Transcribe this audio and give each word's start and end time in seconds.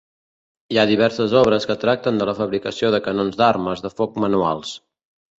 Hi 0.75 0.77
ha 0.77 0.85
diverses 0.91 1.33
obres 1.41 1.67
que 1.71 1.75
tracten 1.83 2.17
de 2.21 2.27
la 2.29 2.33
fabricació 2.39 2.89
de 2.95 3.01
canons 3.09 3.37
d'armes 3.43 3.85
de 3.85 3.93
foc 3.99 4.17
manuals. 4.25 4.73